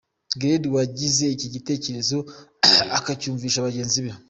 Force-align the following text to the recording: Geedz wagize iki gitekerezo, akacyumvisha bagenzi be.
Geedz 0.41 0.65
wagize 0.75 1.25
iki 1.35 1.47
gitekerezo, 1.55 2.17
akacyumvisha 2.97 3.65
bagenzi 3.67 3.99
be. 4.05 4.11